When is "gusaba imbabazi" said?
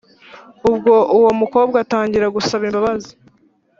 2.35-3.11